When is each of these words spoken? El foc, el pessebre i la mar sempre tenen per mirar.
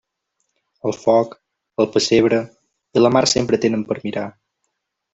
El 0.91 0.95
foc, 1.01 1.35
el 1.85 1.89
pessebre 1.97 2.41
i 3.01 3.07
la 3.07 3.15
mar 3.19 3.25
sempre 3.37 3.63
tenen 3.67 3.89
per 3.93 4.03
mirar. 4.09 4.29